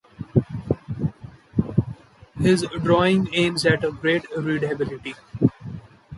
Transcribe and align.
His 2.39 2.65
drawing 2.81 3.29
aims 3.35 3.67
at 3.67 3.83
a 3.83 3.91
great 3.91 4.25
readability. 4.35 5.13